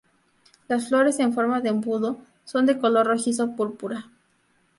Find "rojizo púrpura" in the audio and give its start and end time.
3.05-4.09